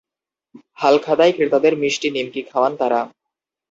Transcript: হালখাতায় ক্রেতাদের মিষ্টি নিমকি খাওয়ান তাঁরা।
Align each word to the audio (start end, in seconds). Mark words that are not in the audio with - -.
হালখাতায় 0.77 1.33
ক্রেতাদের 1.35 1.73
মিষ্টি 1.81 2.07
নিমকি 2.11 2.41
খাওয়ান 2.51 2.73
তাঁরা। 2.75 3.01